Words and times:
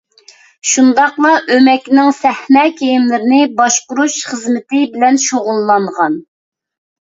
شۇنداقلا 0.67 1.33
ئۆمەكنىڭ 1.55 2.09
سەھنە 2.19 2.63
كىيىملىرىنى 2.79 3.43
باشقۇرۇش 3.61 4.17
خىزمىتى 4.31 4.81
بىلەن 4.97 5.21
شۇغۇللانغان. 5.27 6.19